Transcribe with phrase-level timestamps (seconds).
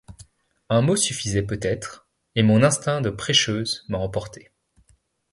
[0.71, 4.49] Un mot suffisait peut-être, et mon instinct de prêcheuse m’a emportée.